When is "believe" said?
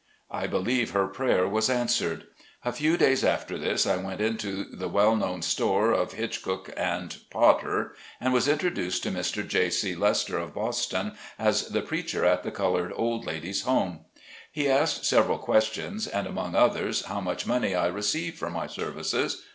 0.47-0.89